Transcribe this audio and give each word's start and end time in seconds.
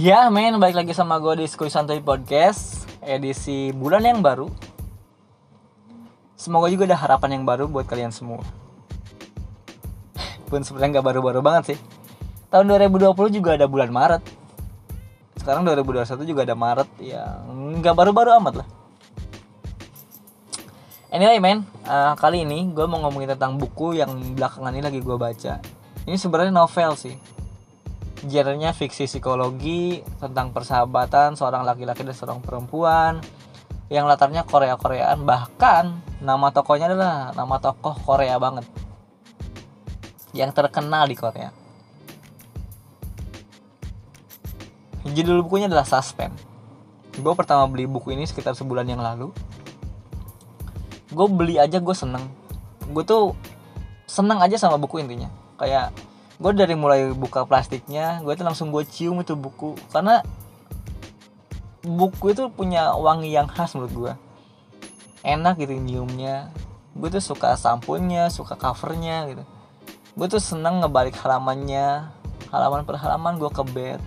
Ya 0.00 0.24
men, 0.32 0.56
balik 0.56 0.72
lagi 0.72 0.96
sama 0.96 1.20
gue 1.20 1.44
di 1.44 1.44
Skuy 1.44 1.68
Santuy 1.68 2.00
Podcast 2.00 2.88
Edisi 3.04 3.76
bulan 3.76 4.00
yang 4.00 4.24
baru. 4.24 4.48
Semoga 6.32 6.72
juga 6.72 6.88
ada 6.88 6.96
harapan 6.96 7.36
yang 7.36 7.44
baru 7.44 7.68
buat 7.68 7.84
kalian 7.84 8.08
semua. 8.08 8.40
Pun 10.48 10.64
sebenarnya 10.64 10.96
nggak 10.96 11.06
baru-baru 11.12 11.44
banget 11.44 11.76
sih. 11.76 11.78
Tahun 12.48 12.64
2020 12.72 13.36
juga 13.36 13.52
ada 13.52 13.68
bulan 13.68 13.92
Maret. 13.92 14.24
Sekarang 15.36 15.60
2021 15.68 16.24
juga 16.24 16.40
ada 16.48 16.56
Maret 16.56 16.88
Ya 16.96 17.44
nggak 17.52 17.92
baru-baru 17.92 18.32
amat 18.40 18.64
lah. 18.64 18.68
Anyway 21.12 21.36
men, 21.36 21.68
uh, 21.84 22.16
kali 22.16 22.48
ini 22.48 22.72
gue 22.72 22.88
mau 22.88 22.96
ngomongin 23.04 23.36
tentang 23.36 23.60
buku 23.60 24.00
yang 24.00 24.08
belakangan 24.40 24.72
ini 24.72 24.80
lagi 24.88 25.04
gue 25.04 25.16
baca. 25.20 25.60
Ini 26.08 26.16
sebenarnya 26.16 26.48
novel 26.48 26.96
sih 26.96 27.41
genrenya 28.22 28.70
fiksi 28.70 29.10
psikologi 29.10 30.02
tentang 30.22 30.54
persahabatan 30.54 31.34
seorang 31.34 31.66
laki-laki 31.66 32.06
dan 32.06 32.14
seorang 32.14 32.40
perempuan. 32.42 33.18
Yang 33.90 34.04
latarnya 34.08 34.42
Korea-Koreaan 34.46 35.26
bahkan 35.26 36.00
nama 36.22 36.48
tokohnya 36.54 36.88
adalah 36.88 37.34
nama 37.34 37.58
tokoh 37.58 37.98
Korea 38.06 38.38
banget. 38.38 38.64
Yang 40.32 40.50
terkenal 40.56 41.04
di 41.10 41.16
Korea. 41.18 41.50
Judul 45.02 45.42
bukunya 45.44 45.66
adalah 45.66 45.84
Suspense. 45.84 46.40
Gue 47.18 47.34
pertama 47.36 47.68
beli 47.68 47.84
buku 47.84 48.16
ini 48.16 48.24
sekitar 48.24 48.56
sebulan 48.56 48.88
yang 48.88 49.02
lalu. 49.02 49.34
Gue 51.12 51.26
beli 51.28 51.60
aja 51.60 51.76
gue 51.76 51.92
seneng. 51.92 52.24
Gue 52.88 53.04
tuh 53.04 53.36
seneng 54.08 54.40
aja 54.40 54.56
sama 54.56 54.80
buku 54.80 55.04
intinya. 55.04 55.28
Kayak 55.60 55.92
gue 56.42 56.50
dari 56.58 56.74
mulai 56.74 57.14
buka 57.14 57.46
plastiknya 57.46 58.18
gue 58.26 58.34
tuh 58.34 58.42
langsung 58.42 58.74
gue 58.74 58.82
cium 58.82 59.22
itu 59.22 59.38
buku. 59.38 59.78
Karena 59.94 60.26
buku 61.86 62.34
itu 62.34 62.50
punya 62.50 62.98
wangi 62.98 63.30
yang 63.30 63.46
khas 63.46 63.78
menurut 63.78 63.94
gue 63.94 64.12
enak 65.22 65.54
gitu 65.62 65.78
nyiumnya. 65.78 66.50
Gue 66.98 67.08
tuh 67.14 67.22
suka 67.22 67.54
sampunnya 67.54 68.26
suka 68.26 68.58
covernya 68.58 69.30
gitu. 69.30 69.46
Gue 70.18 70.26
tuh 70.26 70.42
seneng 70.42 70.82
ngebalik 70.82 71.14
halamannya. 71.14 72.10
Halaman 72.50 72.82
per 72.84 72.98
halaman 72.98 73.38
gue 73.38 73.48
ke 73.48 73.62
bed. 73.62 74.00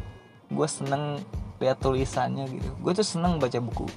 Gue 0.51 0.67
seneng 0.67 1.23
lihat 1.63 1.79
tulisannya 1.79 2.51
gitu. 2.51 2.69
Gue 2.83 2.91
tuh 2.91 3.07
seneng 3.07 3.39
baca 3.39 3.57
buku. 3.63 3.87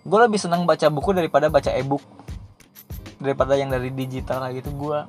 Gue 0.00 0.18
lebih 0.24 0.40
seneng 0.40 0.64
baca 0.64 0.88
buku 0.88 1.12
daripada 1.12 1.52
baca 1.52 1.68
ebook. 1.76 2.02
Daripada 3.20 3.52
yang 3.52 3.68
dari 3.68 3.92
digital 3.92 4.48
kayak 4.48 4.64
gitu. 4.64 4.72
Gue 4.74 5.04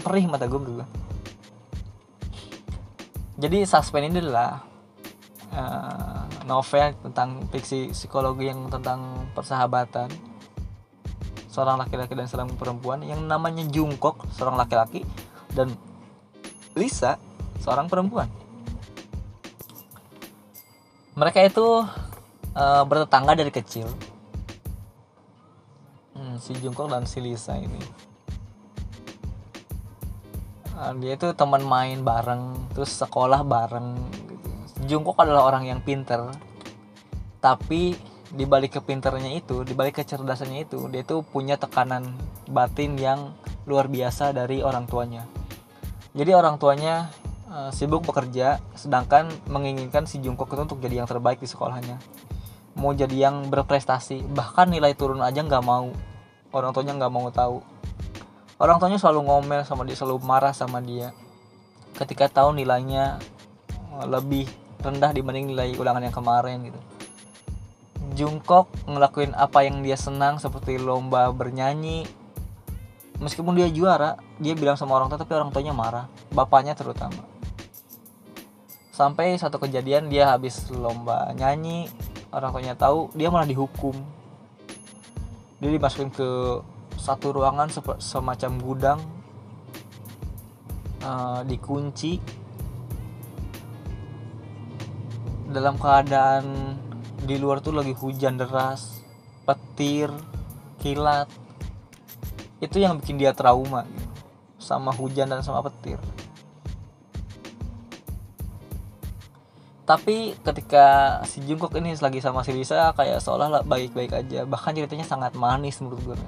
perih 0.00 0.26
mata 0.26 0.48
gue 0.48 0.58
berdua 0.58 0.86
jadi 3.36 3.68
suspend 3.68 4.08
ini 4.08 4.24
adalah 4.24 4.64
uh, 5.52 6.24
novel 6.48 6.96
tentang 7.04 7.44
fiksi 7.52 7.92
psikologi 7.92 8.48
yang 8.48 8.72
tentang 8.72 9.28
persahabatan 9.36 10.08
seorang 11.52 11.76
laki-laki 11.76 12.16
dan 12.16 12.28
seorang 12.28 12.48
perempuan 12.56 13.04
yang 13.04 13.20
namanya 13.28 13.64
Jungkook 13.68 14.24
seorang 14.32 14.56
laki-laki 14.56 15.04
dan 15.52 15.72
Lisa 16.76 17.20
seorang 17.60 17.88
perempuan. 17.88 18.28
Mereka 21.16 21.48
itu 21.48 21.84
uh, 22.52 22.82
bertetangga 22.84 23.32
dari 23.36 23.48
kecil. 23.48 23.88
Hmm, 26.12 26.36
si 26.40 26.52
Jungkook 26.56 26.88
dan 26.88 27.08
si 27.08 27.20
Lisa 27.24 27.56
ini 27.56 28.05
dia 31.00 31.16
itu 31.16 31.32
teman 31.32 31.64
main 31.64 32.04
bareng 32.04 32.72
terus 32.76 32.92
sekolah 33.00 33.40
bareng 33.40 33.96
gitu. 34.28 34.50
Jungkook 34.92 35.16
adalah 35.24 35.48
orang 35.48 35.64
yang 35.64 35.80
pinter 35.80 36.28
tapi 37.40 37.96
di 38.26 38.44
balik 38.44 38.76
kepinternya 38.76 39.38
itu 39.38 39.64
di 39.64 39.72
balik 39.72 40.02
kecerdasannya 40.02 40.68
itu 40.68 40.90
dia 40.92 41.06
tuh 41.06 41.24
punya 41.24 41.56
tekanan 41.56 42.12
batin 42.50 42.98
yang 43.00 43.32
luar 43.64 43.88
biasa 43.88 44.36
dari 44.36 44.60
orang 44.60 44.84
tuanya. 44.84 45.24
Jadi 46.12 46.30
orang 46.32 46.60
tuanya 46.60 47.08
uh, 47.48 47.72
sibuk 47.72 48.04
bekerja 48.04 48.60
sedangkan 48.76 49.32
menginginkan 49.48 50.04
si 50.04 50.20
Jungkook 50.20 50.52
itu 50.52 50.62
untuk 50.62 50.78
jadi 50.82 51.02
yang 51.02 51.08
terbaik 51.08 51.40
di 51.40 51.48
sekolahnya. 51.48 51.96
Mau 52.76 52.92
jadi 52.92 53.30
yang 53.30 53.48
berprestasi 53.48 54.28
bahkan 54.36 54.68
nilai 54.68 54.92
turun 54.92 55.24
aja 55.24 55.40
nggak 55.40 55.64
mau. 55.64 55.88
Orang 56.52 56.72
tuanya 56.76 56.96
nggak 56.96 57.12
mau 57.12 57.28
tahu 57.32 57.64
orang 58.56 58.80
tuanya 58.80 58.96
selalu 58.96 59.28
ngomel 59.28 59.62
sama 59.68 59.84
dia 59.84 59.96
selalu 59.96 60.18
marah 60.24 60.52
sama 60.56 60.80
dia. 60.80 61.12
Ketika 61.96 62.28
tahu 62.28 62.56
nilainya 62.56 63.20
eh, 64.00 64.06
lebih 64.08 64.48
rendah 64.80 65.12
dibanding 65.12 65.52
nilai 65.52 65.76
ulangan 65.76 66.04
yang 66.04 66.14
kemarin 66.14 66.68
gitu. 66.68 66.80
Jungkook 68.16 68.72
ngelakuin 68.88 69.36
apa 69.36 69.66
yang 69.66 69.84
dia 69.84 69.96
senang 69.98 70.40
seperti 70.40 70.80
lomba 70.80 71.28
bernyanyi. 71.32 72.08
Meskipun 73.16 73.56
dia 73.56 73.68
juara 73.72 74.20
dia 74.36 74.52
bilang 74.52 74.76
sama 74.76 74.96
orang 74.96 75.08
tua 75.08 75.20
tapi 75.20 75.32
orang 75.36 75.52
tuanya 75.52 75.72
marah. 75.72 76.06
Bapaknya 76.32 76.76
terutama. 76.76 77.24
Sampai 78.92 79.36
satu 79.36 79.60
kejadian 79.60 80.08
dia 80.08 80.32
habis 80.32 80.72
lomba 80.72 81.28
nyanyi 81.36 81.92
orang 82.32 82.52
tuanya 82.52 82.72
tahu 82.76 83.12
dia 83.12 83.28
malah 83.28 83.48
dihukum. 83.48 83.96
Dia 85.60 85.72
dimasukin 85.72 86.12
ke 86.12 86.60
satu 87.06 87.38
ruangan 87.38 87.70
semacam 88.02 88.52
gudang 88.58 89.00
uh, 91.06 91.46
dikunci. 91.46 92.18
Dalam 95.46 95.78
keadaan 95.78 96.74
di 97.22 97.38
luar 97.38 97.62
tuh 97.62 97.78
lagi 97.78 97.94
hujan 97.94 98.34
deras 98.34 99.06
petir 99.46 100.10
kilat. 100.82 101.30
Itu 102.58 102.82
yang 102.82 102.98
bikin 102.98 103.22
dia 103.22 103.30
trauma 103.30 103.86
sama 104.58 104.90
hujan 104.90 105.30
dan 105.30 105.46
sama 105.46 105.62
petir. 105.62 106.02
Tapi 109.86 110.34
ketika 110.42 111.22
si 111.30 111.38
Jungkook 111.46 111.78
ini 111.78 111.94
lagi 112.02 112.18
sama 112.18 112.42
si 112.42 112.50
Lisa 112.50 112.90
kayak 112.98 113.22
seolah 113.22 113.62
baik-baik 113.62 114.10
aja. 114.10 114.42
Bahkan 114.42 114.74
ceritanya 114.74 115.06
sangat 115.06 115.38
manis 115.38 115.78
menurut 115.78 116.02
gue 116.02 116.18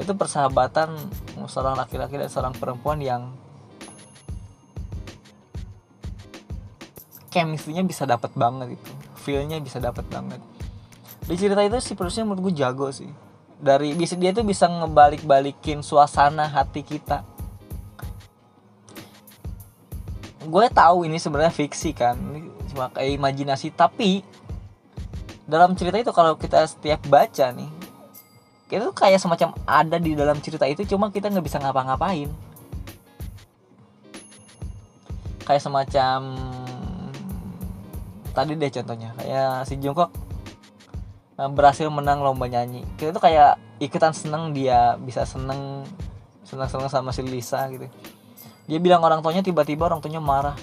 itu 0.00 0.12
persahabatan 0.16 0.96
seorang 1.44 1.76
laki-laki 1.76 2.16
dan 2.16 2.32
seorang 2.32 2.56
perempuan 2.56 2.96
yang 3.04 3.28
chemistry-nya 7.28 7.84
bisa 7.84 8.08
dapat 8.08 8.32
banget 8.32 8.80
itu. 8.80 8.92
Feel-nya 9.20 9.60
bisa 9.60 9.76
dapat 9.76 10.08
banget. 10.08 10.40
Di 11.28 11.36
cerita 11.36 11.60
itu 11.60 11.76
si 11.78 11.92
penulisnya 11.92 12.24
menurut 12.24 12.50
gue 12.50 12.54
jago 12.56 12.88
sih. 12.90 13.12
Dari 13.60 13.92
bisa 13.92 14.16
dia 14.16 14.32
tuh 14.32 14.42
bisa 14.42 14.66
ngebalik-balikin 14.66 15.84
suasana 15.84 16.48
hati 16.48 16.80
kita. 16.80 17.20
Gue 20.48 20.66
tahu 20.72 21.04
ini 21.04 21.20
sebenarnya 21.20 21.52
fiksi 21.52 21.92
kan 21.92 22.16
ini 22.16 22.48
cuma 22.72 22.88
kayak 22.90 23.20
imajinasi 23.20 23.74
tapi 23.76 24.24
dalam 25.44 25.74
cerita 25.74 25.98
itu 25.98 26.14
kalau 26.14 26.38
kita 26.38 26.62
setiap 26.64 27.02
baca 27.10 27.50
nih 27.50 27.79
kita 28.70 28.86
tuh 28.86 28.94
kayak 28.94 29.18
semacam 29.18 29.50
ada 29.66 29.98
di 29.98 30.14
dalam 30.14 30.38
cerita 30.38 30.62
itu 30.70 30.86
cuma 30.86 31.10
kita 31.10 31.26
nggak 31.26 31.42
bisa 31.42 31.58
ngapa-ngapain. 31.58 32.30
Kayak 35.42 35.62
semacam 35.66 36.18
tadi 38.30 38.54
deh 38.54 38.70
contohnya 38.70 39.10
kayak 39.18 39.66
si 39.66 39.74
Jungkook 39.82 40.14
eh, 41.34 41.50
berhasil 41.50 41.90
menang 41.90 42.22
lomba 42.22 42.46
nyanyi. 42.46 42.86
Kita 42.94 43.10
tuh 43.10 43.18
kayak 43.26 43.58
ikutan 43.82 44.14
seneng 44.14 44.54
dia 44.54 44.94
bisa 45.02 45.26
seneng 45.26 45.82
seneng 46.46 46.70
seneng 46.70 46.86
sama 46.86 47.10
si 47.10 47.26
Lisa 47.26 47.66
gitu. 47.74 47.90
Dia 48.70 48.78
bilang 48.78 49.02
orang 49.02 49.18
tuanya 49.18 49.42
tiba-tiba 49.42 49.90
orang 49.90 49.98
tuanya 49.98 50.22
marah. 50.22 50.54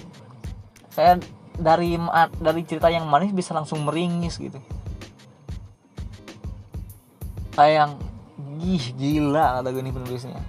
Kayak 0.96 1.28
dari 1.60 2.00
dari 2.40 2.62
cerita 2.64 2.88
yang 2.88 3.04
manis 3.04 3.36
bisa 3.36 3.52
langsung 3.52 3.84
meringis 3.84 4.40
gitu. 4.40 4.56
Kayak 7.52 7.74
yang 7.74 7.92
gih 8.58 8.84
gila 8.98 9.62
kata 9.62 9.70
gue 9.70 9.82
penulisnya. 9.86 10.42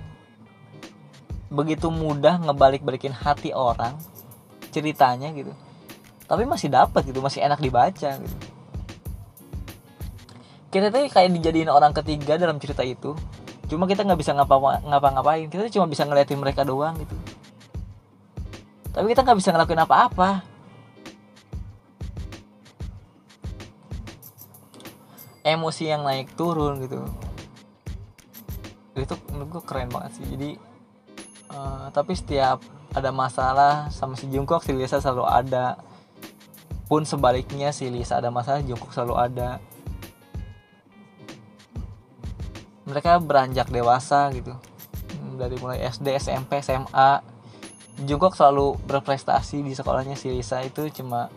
Begitu 1.50 1.88
mudah 1.94 2.41
ngebalik-balikin 2.41 3.13
hati 3.13 3.53
orang 3.53 3.97
ceritanya 4.73 5.29
gitu. 5.33 5.53
Tapi 6.29 6.45
masih 6.45 6.69
dapat 6.69 7.06
gitu 7.06 7.21
masih 7.21 7.41
enak 7.45 7.61
dibaca 7.61 8.09
gitu. 8.17 8.38
Kita 10.69 10.94
tuh 10.94 11.09
kayak 11.09 11.33
dijadiin 11.33 11.69
orang 11.69 11.94
ketiga 11.94 12.38
dalam 12.38 12.61
cerita 12.61 12.85
itu 12.85 13.17
cuma 13.69 13.85
kita 13.85 14.06
nggak 14.06 14.19
bisa 14.21 14.33
ngapa-ngapain. 14.38 15.50
Kita 15.50 15.69
cuma 15.73 15.89
bisa 15.89 16.06
ngeliatin 16.06 16.38
mereka 16.38 16.65
doang 16.65 16.97
gitu. 17.01 17.17
Tapi 18.94 19.06
kita 19.09 19.25
nggak 19.25 19.38
bisa 19.38 19.50
ngelakuin 19.53 19.81
apa-apa. 19.85 20.29
Emosi 25.41 25.89
yang 25.89 26.06
naik 26.06 26.38
turun 26.38 26.77
gitu 26.85 27.29
itu 29.04 29.16
menurut 29.31 29.60
gue 29.60 29.63
keren 29.63 29.90
banget 29.92 30.12
sih. 30.19 30.25
Jadi 30.28 30.50
uh, 31.54 31.88
tapi 31.92 32.13
setiap 32.16 32.62
ada 32.90 33.13
masalah 33.13 33.94
sama 33.94 34.18
si 34.18 34.25
Jungkook 34.28 34.66
si 34.66 34.74
Lisa 34.74 35.01
selalu 35.01 35.25
ada. 35.25 35.78
Pun 36.90 37.06
sebaliknya 37.06 37.69
si 37.69 37.86
Lisa 37.90 38.18
ada 38.18 38.34
masalah 38.34 38.66
Jungkook 38.66 38.94
selalu 38.94 39.16
ada. 39.18 39.62
Mereka 42.90 43.22
beranjak 43.22 43.69
dewasa 43.69 44.34
gitu. 44.34 44.57
Dari 45.38 45.56
mulai 45.62 45.86
SD 45.86 46.18
SMP 46.18 46.60
SMA 46.66 47.22
Jungkook 48.00 48.34
selalu 48.34 48.80
berprestasi 48.88 49.60
di 49.60 49.75
sekolahnya 49.75 50.16
si 50.16 50.31
Lisa 50.31 50.63
itu 50.63 50.88
cuma 50.90 51.28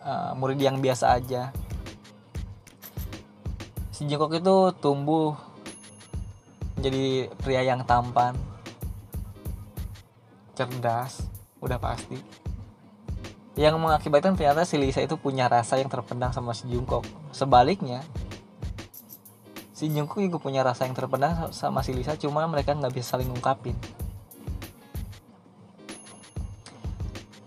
uh, 0.00 0.32
murid 0.34 0.56
yang 0.56 0.80
biasa 0.80 1.20
aja. 1.20 1.52
Si 3.92 4.08
Jungkook 4.08 4.40
itu 4.40 4.56
tumbuh 4.80 5.36
menjadi 6.82 7.30
pria 7.38 7.62
yang 7.62 7.86
tampan 7.86 8.34
cerdas 10.58 11.22
udah 11.62 11.78
pasti. 11.78 12.18
Yang 13.54 13.78
mengakibatkan 13.78 14.34
ternyata 14.34 14.66
si 14.66 14.82
Lisa 14.82 14.98
itu 14.98 15.14
punya 15.14 15.46
rasa 15.46 15.78
yang 15.78 15.86
terpendam 15.86 16.34
sama 16.34 16.50
si 16.50 16.66
Jungkook. 16.66 17.06
Sebaliknya 17.30 18.02
si 19.70 19.86
Jungkook 19.94 20.26
juga 20.26 20.38
punya 20.42 20.66
rasa 20.66 20.90
yang 20.90 20.98
terpendam 20.98 21.54
sama 21.54 21.86
si 21.86 21.94
Lisa 21.94 22.18
cuma 22.18 22.42
mereka 22.50 22.74
nggak 22.74 22.94
bisa 22.94 23.14
saling 23.14 23.26
ngungkapin 23.26 23.74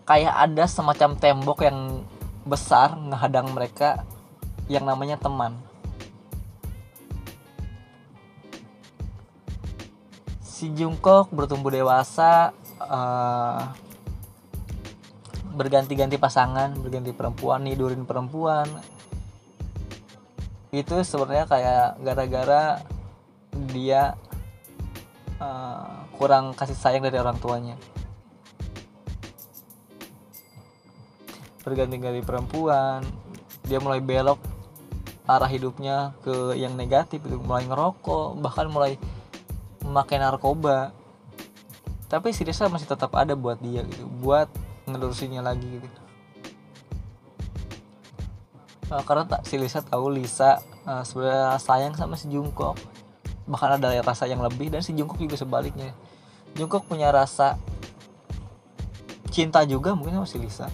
kayak 0.05 0.35
ada 0.35 0.67
semacam 0.69 1.17
tembok 1.17 1.65
yang 1.65 2.03
besar 2.43 2.93
ngehadang 2.99 3.55
mereka 3.55 4.03
yang 4.69 4.83
namanya 4.83 5.17
teman 5.17 5.55
si 10.65 10.73
Jungkook 10.73 11.29
bertumbuh 11.29 11.69
dewasa 11.69 12.49
uh, 12.81 13.69
berganti-ganti 15.53 16.17
pasangan 16.17 16.73
berganti 16.81 17.13
perempuan 17.13 17.61
nidurin 17.61 18.01
perempuan. 18.01 18.65
Itu 20.73 21.05
sebenarnya 21.05 21.45
kayak 21.45 22.01
gara-gara 22.01 22.81
dia 23.69 24.17
uh, 25.37 26.09
kurang 26.17 26.57
kasih 26.57 26.73
sayang 26.73 27.05
dari 27.05 27.21
orang 27.21 27.37
tuanya. 27.37 27.77
Berganti-ganti 31.61 32.25
perempuan 32.25 33.05
dia 33.69 33.77
mulai 33.77 34.01
belok 34.01 34.41
arah 35.29 35.49
hidupnya 35.49 36.17
ke 36.25 36.57
yang 36.57 36.73
negatif 36.73 37.21
itu 37.21 37.37
mulai 37.37 37.69
ngerokok 37.69 38.41
bahkan 38.41 38.65
mulai 38.65 38.97
memakai 39.85 40.17
narkoba. 40.17 40.91
Tapi 42.09 42.33
si 42.33 42.41
Desa 42.41 42.65
masih 42.69 42.89
tetap 42.89 43.13
ada 43.13 43.37
buat 43.37 43.61
dia 43.61 43.85
gitu 43.85 44.09
buat 44.21 44.49
ngelurusinnya 44.89 45.45
lagi 45.45 45.81
gitu. 45.81 46.01
Uh, 48.89 49.01
karena 49.01 49.25
tak 49.25 49.41
si 49.49 49.57
Lisa 49.57 49.81
tahu 49.81 50.13
Lisa 50.13 50.61
uh, 50.85 51.01
sebenarnya 51.01 51.57
sayang 51.57 51.93
sama 51.97 52.17
si 52.17 52.29
Jungkook. 52.29 52.77
Bahkan 53.49 53.81
ada 53.81 53.89
rasa 54.01 54.29
yang 54.29 54.41
lebih 54.41 54.69
dan 54.69 54.85
si 54.85 54.93
Jungkook 54.93 55.17
juga 55.17 55.37
sebaliknya. 55.37 55.93
Jungkook 56.53 56.85
punya 56.85 57.09
rasa 57.09 57.57
cinta 59.33 59.65
juga 59.65 59.97
mungkin 59.97 60.21
sama 60.21 60.29
si 60.29 60.37
Lisa. 60.37 60.69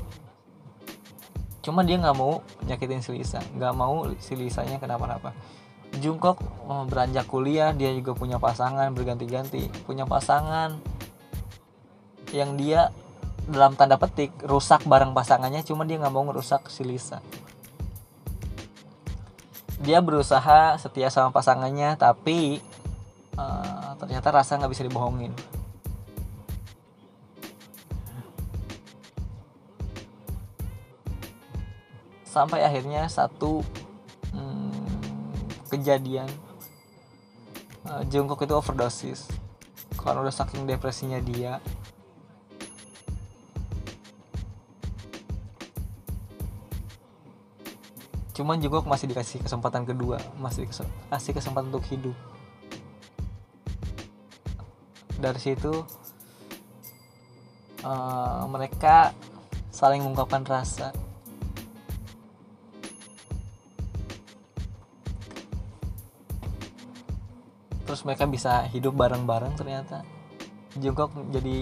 Cuma 1.64 1.88
dia 1.88 1.96
nggak 1.96 2.18
mau 2.20 2.44
nyakitin 2.68 3.00
si 3.00 3.16
Lisa. 3.16 3.40
Nggak 3.56 3.74
mau 3.80 4.04
si 4.20 4.36
Lisanya 4.36 4.76
kenapa-napa 4.76 5.32
Jungkook 6.02 6.42
uh, 6.66 6.84
beranjak 6.90 7.30
kuliah 7.30 7.72
dia 7.72 7.94
juga 7.94 8.18
punya 8.18 8.42
pasangan 8.42 8.90
berganti-ganti 8.92 9.70
punya 9.86 10.10
pasangan 10.10 10.82
yang 12.34 12.58
dia 12.58 12.90
dalam 13.52 13.74
tanda 13.76 13.98
petik 14.00 14.32
rusak 14.46 14.86
bareng 14.88 15.12
pasangannya 15.12 15.66
cuma 15.66 15.84
dia 15.84 15.98
nggak 15.98 16.14
mau 16.14 16.24
ngerusak 16.30 16.70
si 16.70 16.86
Lisa. 16.86 17.20
Dia 19.82 19.98
berusaha 19.98 20.78
setia 20.78 21.10
sama 21.10 21.34
pasangannya 21.34 21.98
tapi 21.98 22.62
uh, 23.36 23.98
ternyata 23.98 24.30
rasa 24.30 24.62
nggak 24.62 24.72
bisa 24.72 24.86
dibohongin. 24.86 25.34
Sampai 32.24 32.64
akhirnya 32.64 33.10
satu 33.12 33.66
kejadian 35.82 36.30
uh, 37.90 38.06
Jungkook 38.06 38.46
itu 38.46 38.54
overdosis. 38.54 39.26
Karena 39.98 40.22
udah 40.22 40.34
saking 40.34 40.70
depresinya 40.70 41.18
dia. 41.18 41.58
Cuman 48.32 48.62
juga 48.62 48.82
masih 48.88 49.12
dikasih 49.12 49.44
kesempatan 49.44 49.84
kedua 49.84 50.18
masih 50.40 50.66
kasih 51.12 51.34
kesempatan 51.36 51.74
untuk 51.74 51.86
hidup. 51.92 52.16
Dari 55.22 55.38
situ 55.38 55.86
uh, 57.86 58.42
mereka 58.50 59.14
saling 59.70 60.02
mengungkapkan 60.02 60.42
rasa 60.46 60.90
terus 67.92 68.08
mereka 68.08 68.24
bisa 68.24 68.64
hidup 68.72 68.96
bareng-bareng 68.96 69.52
ternyata. 69.60 70.08
Jungkook 70.80 71.12
jadi 71.28 71.60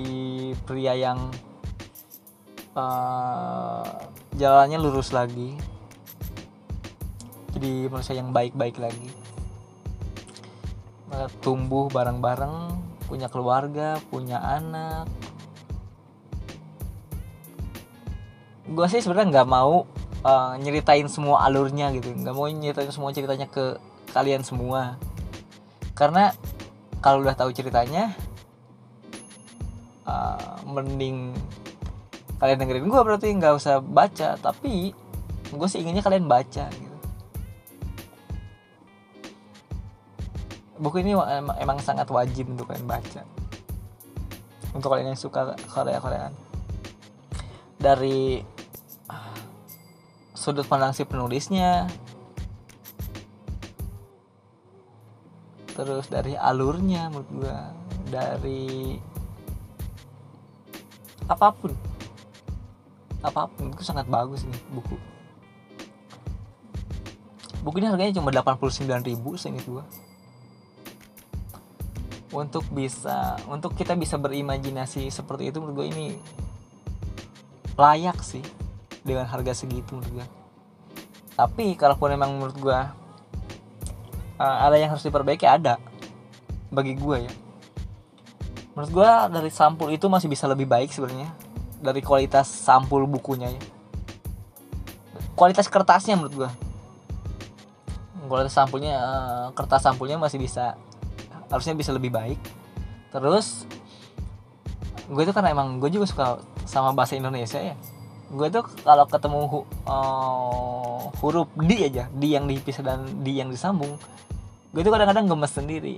pria 0.62 0.94
yang 0.94 1.34
uh, 2.78 4.06
jalannya 4.38 4.78
lurus 4.78 5.10
lagi. 5.10 5.58
Jadi 7.58 7.90
manusia 7.90 8.14
yang 8.14 8.30
baik-baik 8.30 8.78
lagi. 8.78 9.10
Tumbuh 11.42 11.90
bareng-bareng 11.90 12.78
punya 13.10 13.26
keluarga 13.26 13.98
punya 14.14 14.38
anak. 14.38 15.10
Gue 18.70 18.86
sih 18.86 19.02
sebenarnya 19.02 19.42
nggak 19.42 19.50
mau 19.50 19.90
uh, 20.22 20.54
nyeritain 20.62 21.10
semua 21.10 21.42
alurnya 21.42 21.90
gitu. 21.90 22.14
Nggak 22.14 22.36
mau 22.38 22.46
nyeritain 22.46 22.94
semua 22.94 23.10
ceritanya 23.18 23.50
ke 23.50 23.82
kalian 24.14 24.46
semua 24.46 25.02
karena 26.00 26.32
kalau 27.04 27.20
udah 27.28 27.36
tahu 27.36 27.52
ceritanya 27.52 28.16
uh, 30.08 30.64
mending 30.64 31.36
kalian 32.40 32.56
dengerin 32.56 32.88
gue 32.88 33.02
berarti 33.04 33.28
nggak 33.36 33.54
usah 33.60 33.84
baca. 33.84 34.40
Tapi 34.40 34.96
gue 35.52 35.68
sih 35.68 35.84
inginnya 35.84 36.00
kalian 36.00 36.24
baca 36.24 36.72
gitu. 36.72 36.98
Buku 40.80 41.04
ini 41.04 41.12
emang, 41.60 41.84
sangat 41.84 42.08
wajib 42.08 42.56
untuk 42.56 42.72
kalian 42.72 42.88
baca. 42.88 43.28
Untuk 44.72 44.88
kalian 44.88 45.12
yang 45.12 45.20
suka 45.20 45.60
Korea 45.68 46.00
Koreaan 46.00 46.32
dari 47.76 48.40
sudut 50.32 50.64
pandang 50.64 50.96
si 50.96 51.04
penulisnya 51.04 51.92
terus 55.80 56.12
dari 56.12 56.36
alurnya 56.36 57.08
menurut 57.08 57.30
gue 57.32 57.58
dari 58.12 59.00
apa 61.32 61.56
pun. 61.56 61.72
Apa 63.24 63.48
pun 63.48 63.72
itu 63.72 63.84
sangat 63.88 64.12
bagus 64.12 64.44
nih 64.44 64.60
buku. 64.76 64.96
Buku 67.64 67.76
ini 67.80 67.88
harganya 67.88 68.20
cuma 68.20 68.32
89 68.36 69.08
ribu 69.08 69.40
seingat 69.40 69.64
gue 69.64 69.84
untuk 72.30 72.62
bisa 72.70 73.42
untuk 73.50 73.74
kita 73.74 73.98
bisa 73.98 74.22
berimajinasi 74.22 75.10
seperti 75.10 75.50
itu 75.50 75.58
menurut 75.58 75.82
gue 75.82 75.88
ini 75.90 76.06
layak 77.74 78.22
sih 78.22 78.46
dengan 79.02 79.26
harga 79.26 79.66
segitu 79.66 79.98
menurut 79.98 80.22
gue 80.22 80.28
tapi 81.34 81.74
kalaupun 81.74 82.14
memang 82.14 82.38
menurut 82.38 82.58
gue 82.60 82.80
uh, 84.40 84.58
ada 84.66 84.80
yang 84.80 84.96
harus 84.96 85.04
diperbaiki? 85.04 85.44
Ada. 85.46 85.78
Bagi 86.72 86.96
gue 86.96 87.18
ya. 87.28 87.32
Menurut 88.74 88.92
gue 88.96 89.10
dari 89.36 89.52
sampul 89.52 89.92
itu 89.92 90.08
masih 90.08 90.32
bisa 90.32 90.48
lebih 90.48 90.66
baik 90.66 90.90
sebenarnya. 90.96 91.30
Dari 91.84 92.00
kualitas 92.00 92.48
sampul 92.48 93.04
bukunya 93.04 93.52
ya. 93.52 93.62
Kualitas 95.36 95.68
kertasnya 95.68 96.16
menurut 96.16 96.48
gue. 96.48 96.50
Kualitas 98.30 98.56
sampulnya 98.56 98.94
uh, 99.00 99.48
kertas 99.52 99.84
sampulnya 99.84 100.16
masih 100.16 100.40
bisa 100.40 100.80
harusnya 101.52 101.76
bisa 101.76 101.92
lebih 101.92 102.14
baik. 102.14 102.40
Terus 103.12 103.68
gue 105.10 105.22
itu 105.26 105.34
karena 105.34 105.52
emang 105.52 105.82
gue 105.82 105.90
juga 105.90 106.06
suka 106.06 106.26
sama 106.70 106.94
bahasa 106.94 107.18
Indonesia 107.18 107.58
ya. 107.58 107.76
Gue 108.30 108.46
tuh 108.54 108.62
kalau 108.86 109.10
ketemu 109.10 109.40
hu, 109.50 109.60
uh, 109.90 111.10
huruf 111.18 111.50
di 111.58 111.82
aja 111.82 112.06
di 112.14 112.38
yang 112.38 112.46
dipisah 112.46 112.86
dan 112.86 113.26
di 113.26 113.42
yang 113.42 113.50
disambung 113.50 113.98
gue 114.70 114.82
itu 114.82 114.92
kadang-kadang 114.92 115.26
gemes 115.26 115.54
sendiri. 115.54 115.96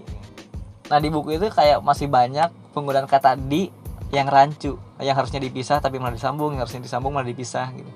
Nah 0.88 0.98
di 1.00 1.08
buku 1.12 1.36
itu 1.36 1.48
kayak 1.52 1.84
masih 1.84 2.08
banyak 2.08 2.52
penggunaan 2.72 3.08
kata 3.08 3.36
di 3.36 3.72
yang 4.12 4.28
rancu. 4.28 4.80
Yang 5.00 5.16
harusnya 5.24 5.40
dipisah 5.44 5.80
tapi 5.80 6.00
malah 6.00 6.16
disambung 6.16 6.56
yang 6.56 6.64
harusnya 6.64 6.84
disambung 6.84 7.12
malah 7.16 7.28
dipisah 7.28 7.72
gitu. 7.76 7.92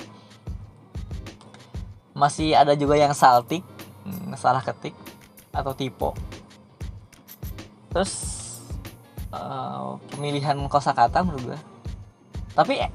Masih 2.16 2.56
ada 2.56 2.76
juga 2.76 2.96
yang 2.96 3.12
saltik 3.12 3.64
hmm, 4.06 4.36
salah 4.40 4.64
ketik 4.64 4.96
atau 5.56 5.72
typo 5.72 6.12
terus 7.96 8.12
uh, 9.32 9.96
pemilihan 10.12 10.60
kosakata 10.68 11.24
menurut 11.24 11.56
gue 11.56 11.60
tapi 12.56 12.80
eh, 12.80 12.92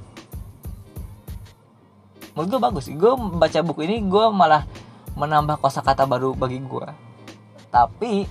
menurut 2.32 2.49
gue 2.49 2.60
bagus. 2.60 2.84
Gue 2.88 3.12
baca 3.37 3.58
buku 3.60 3.84
ini 3.84 4.00
gue 4.00 4.25
malah 4.32 4.64
menambah 5.16 5.60
kosakata 5.60 6.08
baru 6.08 6.32
bagi 6.32 6.56
gue 6.64 7.10
tapi 7.70 8.26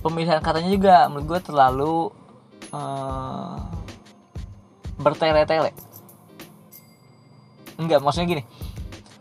pemilihan 0.00 0.40
katanya 0.40 0.70
juga 0.70 0.94
menurut 1.10 1.26
gue 1.26 1.40
terlalu 1.44 1.94
uh, 2.72 3.58
bertele-tele. 4.96 5.74
Enggak 7.76 8.00
maksudnya 8.00 8.40
gini. 8.40 8.44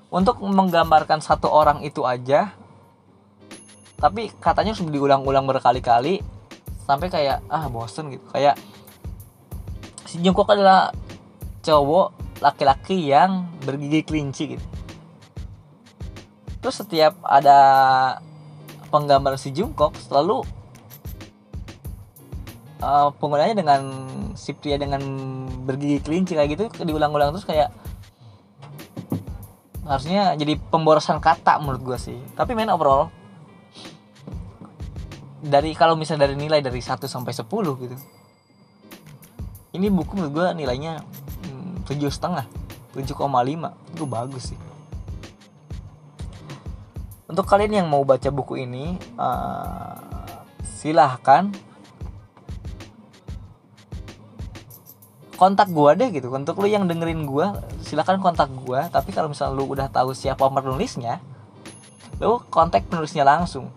Untuk 0.10 0.42
menggambarkan 0.42 1.22
satu 1.22 1.50
orang 1.50 1.86
itu 1.86 2.06
aja 2.06 2.54
tapi 4.00 4.32
katanya 4.40 4.72
harus 4.72 4.88
diulang-ulang 4.88 5.44
berkali-kali 5.44 6.24
sampai 6.88 7.12
kayak 7.12 7.44
ah 7.52 7.68
bosen 7.68 8.14
gitu. 8.14 8.24
Kayak 8.32 8.56
si 10.08 10.24
Jungkook 10.24 10.50
adalah 10.50 10.96
cowok 11.62 12.40
laki-laki 12.40 13.12
yang 13.12 13.52
bergigi 13.68 14.00
kelinci 14.08 14.44
gitu 14.56 14.79
terus 16.60 16.80
setiap 16.80 17.16
ada 17.24 17.58
penggambar 18.90 19.40
si 19.40 19.56
Jungkook 19.56 19.96
selalu 19.96 20.44
uh, 22.84 23.10
penggunanya 23.16 23.56
dengan 23.56 23.82
si 24.36 24.52
pria 24.52 24.76
dengan 24.76 25.02
bergigi 25.64 26.04
kelinci 26.04 26.34
kayak 26.36 26.50
gitu 26.56 26.64
diulang-ulang 26.84 27.32
terus 27.36 27.48
kayak 27.48 27.72
harusnya 29.90 30.38
jadi 30.38 30.60
pemborosan 30.70 31.18
kata 31.18 31.58
menurut 31.66 31.82
gue 31.82 31.98
sih. 31.98 32.20
Tapi 32.38 32.54
main 32.54 32.70
overall 32.70 33.10
dari 35.40 35.72
kalau 35.72 35.96
misalnya 35.96 36.28
dari 36.28 36.36
nilai 36.36 36.60
dari 36.60 36.84
1 36.84 37.00
sampai 37.08 37.32
10 37.32 37.48
gitu 37.80 37.96
ini 39.72 39.88
buku 39.88 40.20
menurut 40.20 40.34
gue 40.36 40.48
nilainya 40.60 41.00
hmm, 41.48 41.88
tujuh 41.88 42.12
setengah 42.12 42.44
7,5 42.92 43.16
itu 43.96 44.04
bagus 44.04 44.44
sih 44.52 44.60
untuk 47.30 47.46
kalian 47.46 47.86
yang 47.86 47.88
mau 47.88 48.02
baca 48.02 48.34
buku 48.34 48.66
ini 48.66 48.98
uh, 49.22 49.94
silahkan 50.66 51.54
kontak 55.38 55.70
gua 55.70 55.94
deh 55.94 56.10
gitu. 56.10 56.34
Untuk 56.34 56.58
lu 56.58 56.68
yang 56.68 56.90
dengerin 56.90 57.30
gua 57.30 57.62
silahkan 57.86 58.18
kontak 58.18 58.50
gua. 58.66 58.90
Tapi 58.90 59.14
kalau 59.14 59.30
misalnya 59.30 59.54
lu 59.56 59.70
udah 59.70 59.88
tahu 59.94 60.18
siapa 60.18 60.50
penulisnya 60.50 61.22
lu 62.20 62.42
kontak 62.52 62.90
penulisnya 62.90 63.24
langsung. 63.24 63.72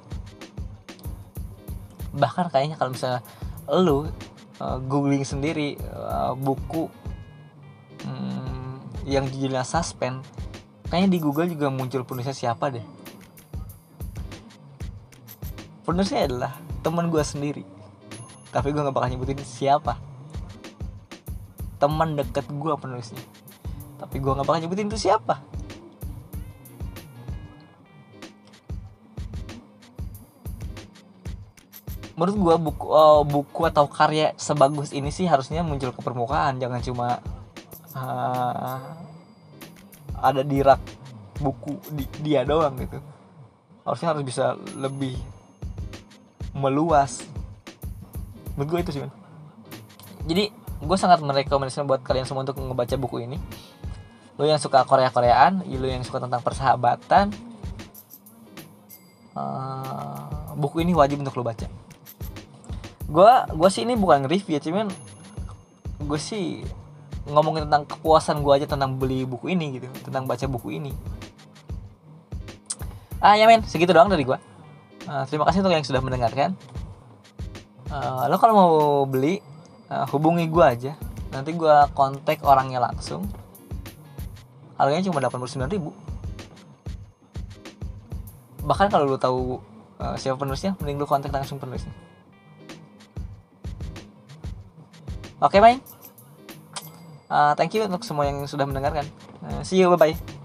Bahkan 2.16 2.50
kayaknya 2.50 2.80
kalau 2.80 2.96
misalnya 2.96 3.20
lu 3.68 4.08
uh, 4.58 4.78
googling 4.88 5.22
sendiri 5.28 5.76
uh, 5.92 6.34
buku 6.34 6.90
um, 8.08 8.80
yang 9.06 9.28
judulnya 9.30 9.62
suspend 9.62 10.22
kayaknya 10.90 11.08
di 11.14 11.18
Google 11.22 11.48
juga 11.48 11.70
muncul 11.70 12.02
penulisnya 12.02 12.34
siapa 12.34 12.68
deh 12.70 13.01
penulisnya 15.92 16.24
adalah 16.24 16.52
teman 16.80 17.12
gue 17.12 17.20
sendiri. 17.20 17.64
Tapi 18.48 18.72
gue 18.72 18.80
gak 18.80 18.96
bakal 18.96 19.12
nyebutin 19.12 19.44
siapa. 19.44 20.00
Teman 21.76 22.16
deket 22.16 22.48
gue 22.48 22.72
penulisnya. 22.80 23.20
Tapi 24.00 24.18
gue 24.18 24.32
nggak 24.34 24.48
bakal 24.48 24.60
nyebutin 24.64 24.90
itu 24.90 24.98
siapa. 24.98 25.38
Menurut 32.18 32.36
gue 32.38 32.54
buku 32.70 32.86
uh, 32.90 33.22
buku 33.22 33.62
atau 33.66 33.86
karya 33.86 34.34
sebagus 34.34 34.90
ini 34.90 35.14
sih 35.14 35.30
harusnya 35.30 35.62
muncul 35.62 35.94
ke 35.94 36.00
permukaan. 36.02 36.58
Jangan 36.58 36.80
cuma 36.82 37.08
uh, 37.94 38.78
ada 40.18 40.42
di 40.42 40.58
rak 40.62 40.82
buku 41.38 41.78
di, 41.94 42.04
dia 42.22 42.42
doang 42.42 42.74
gitu. 42.78 42.98
Harusnya 43.86 44.14
harus 44.14 44.22
bisa 44.26 44.58
lebih 44.78 45.18
meluas. 46.52 47.24
Menurut 48.54 48.68
gue 48.68 48.80
itu 48.84 48.90
sih 48.96 49.02
man. 49.02 49.12
jadi 50.22 50.54
gue 50.82 50.96
sangat 50.98 51.18
merekomendasikan 51.24 51.86
buat 51.88 52.04
kalian 52.04 52.28
semua 52.28 52.44
untuk 52.44 52.60
ngebaca 52.60 52.94
buku 53.00 53.24
ini. 53.24 53.40
Lo 54.36 54.44
yang 54.44 54.60
suka 54.60 54.84
Korea 54.84 55.08
Koreaan 55.08 55.64
lo 55.64 55.86
yang 55.88 56.04
suka 56.04 56.20
tentang 56.20 56.40
persahabatan 56.44 57.32
uh, 59.36 60.52
buku 60.56 60.84
ini 60.84 60.92
wajib 60.92 61.24
untuk 61.24 61.34
lo 61.40 61.44
baca. 61.46 61.66
Gue 63.08 63.32
gue 63.50 63.68
sih 63.72 63.82
ini 63.88 63.96
bukan 63.96 64.28
review 64.28 64.56
ya 64.56 64.60
cuman 64.62 64.92
gue 66.02 66.20
sih 66.20 66.66
ngomongin 67.30 67.70
tentang 67.70 67.86
kepuasan 67.86 68.42
gue 68.42 68.52
aja 68.52 68.66
tentang 68.66 68.98
beli 68.98 69.22
buku 69.22 69.54
ini 69.54 69.78
gitu 69.80 69.88
tentang 70.04 70.28
baca 70.28 70.44
buku 70.44 70.76
ini. 70.76 70.92
Ah 73.22 73.38
ya 73.38 73.46
men. 73.46 73.62
Segitu 73.64 73.94
doang 73.94 74.10
dari 74.10 74.26
gue 74.26 74.51
uh, 75.08 75.24
terima 75.26 75.44
kasih 75.48 75.62
untuk 75.64 75.74
yang 75.74 75.86
sudah 75.86 76.02
mendengarkan. 76.02 76.54
Uh, 77.92 78.24
lo 78.28 78.40
kalau 78.40 78.54
mau 78.56 78.72
beli 79.04 79.38
uh, 79.92 80.06
hubungi 80.10 80.48
gue 80.48 80.64
aja. 80.64 80.92
Nanti 81.32 81.56
gue 81.56 81.76
kontak 81.96 82.44
orangnya 82.44 82.80
langsung. 82.80 83.24
Harganya 84.76 85.08
cuma 85.08 85.20
89 85.20 85.72
ribu. 85.72 85.90
Bahkan 88.62 88.88
kalau 88.88 89.04
lu 89.08 89.18
tahu 89.18 89.58
uh, 90.00 90.16
siapa 90.16 90.38
penulisnya 90.38 90.76
mending 90.80 91.00
lu 91.00 91.06
kontak 91.08 91.32
langsung 91.32 91.60
penulisnya. 91.60 91.92
Oke 95.42 95.58
okay, 95.58 95.60
bye. 95.60 95.78
Uh, 97.32 97.52
thank 97.58 97.72
you 97.74 97.82
untuk 97.82 98.04
semua 98.04 98.28
yang 98.28 98.44
sudah 98.44 98.68
mendengarkan. 98.68 99.08
Uh, 99.42 99.60
see 99.64 99.80
you 99.80 99.90
bye 99.90 100.12
bye 100.12 100.41